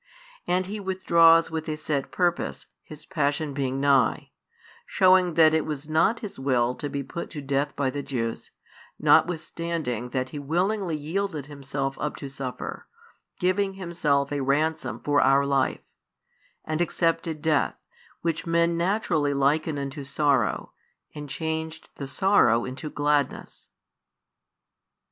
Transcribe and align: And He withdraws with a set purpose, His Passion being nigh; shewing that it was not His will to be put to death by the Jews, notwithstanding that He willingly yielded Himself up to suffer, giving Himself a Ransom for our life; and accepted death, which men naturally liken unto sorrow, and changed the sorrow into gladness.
And 0.47 0.65
He 0.65 0.79
withdraws 0.79 1.51
with 1.51 1.69
a 1.69 1.77
set 1.77 2.09
purpose, 2.09 2.65
His 2.81 3.05
Passion 3.05 3.53
being 3.53 3.79
nigh; 3.79 4.31
shewing 4.87 5.35
that 5.35 5.53
it 5.53 5.63
was 5.63 5.87
not 5.87 6.21
His 6.21 6.39
will 6.39 6.73
to 6.73 6.89
be 6.89 7.03
put 7.03 7.29
to 7.29 7.39
death 7.39 7.75
by 7.75 7.91
the 7.91 8.01
Jews, 8.01 8.49
notwithstanding 8.99 10.09
that 10.09 10.29
He 10.29 10.39
willingly 10.39 10.97
yielded 10.97 11.45
Himself 11.45 11.99
up 11.99 12.15
to 12.15 12.29
suffer, 12.29 12.87
giving 13.39 13.73
Himself 13.73 14.31
a 14.31 14.41
Ransom 14.41 15.01
for 15.03 15.21
our 15.21 15.45
life; 15.45 15.81
and 16.65 16.81
accepted 16.81 17.39
death, 17.39 17.75
which 18.21 18.47
men 18.47 18.75
naturally 18.75 19.35
liken 19.35 19.77
unto 19.77 20.03
sorrow, 20.03 20.73
and 21.13 21.29
changed 21.29 21.89
the 21.97 22.07
sorrow 22.07 22.65
into 22.65 22.89
gladness. 22.89 23.69